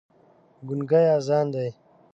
ګونګی 0.67 1.05
اذان 1.17 1.45
دی 1.53 1.69